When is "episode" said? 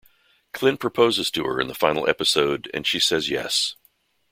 2.09-2.71